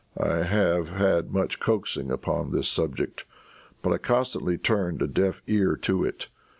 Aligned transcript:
I 0.19 0.37
have 0.37 0.89
had 0.89 1.31
much 1.31 1.59
coaxing 1.59 2.09
upon 2.09 2.49
this 2.51 2.67
subject, 2.67 3.23
but 3.83 3.93
I 3.93 3.99
constantly 3.99 4.57
turned 4.57 4.99
a 5.03 5.07
deaf 5.07 5.43
ear 5.45 5.75
to 5.75 6.03
it. 6.03 6.27